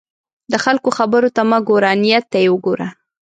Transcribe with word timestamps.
د 0.51 0.53
خلکو 0.63 0.89
خبرو 0.97 1.29
ته 1.35 1.41
مه 1.49 1.59
ګوره، 1.67 1.91
نیت 2.03 2.25
ته 2.31 2.37
یې 2.43 2.49
وګوره. 2.51 2.87